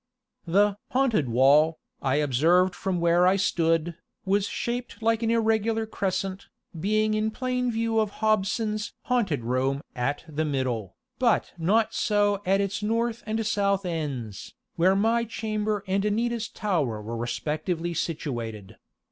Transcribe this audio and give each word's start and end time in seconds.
The 0.47 0.77
"haunted 0.89 1.29
wall," 1.29 1.77
I 2.01 2.15
observed 2.15 2.73
from 2.73 2.99
where 2.99 3.27
I 3.27 3.35
stood, 3.35 3.97
was 4.25 4.47
shaped 4.47 4.99
like 5.03 5.21
an 5.21 5.29
irregular 5.29 5.85
crescent, 5.85 6.47
being 6.79 7.13
in 7.13 7.29
plain 7.29 7.71
view 7.71 7.99
of 7.99 8.09
Hobson's 8.17 8.93
"haunted 9.03 9.43
room" 9.43 9.83
at 9.95 10.25
the 10.27 10.43
middle, 10.43 10.95
but 11.19 11.53
not 11.55 11.93
so 11.93 12.41
at 12.47 12.59
its 12.59 12.81
north 12.81 13.21
and 13.27 13.45
south 13.45 13.85
ends, 13.85 14.55
where 14.75 14.95
my 14.95 15.23
chamber 15.23 15.83
and 15.85 16.03
Anita's 16.03 16.49
tower 16.49 16.99
were 16.99 17.15
respectively 17.15 17.93
situated. 17.93 18.77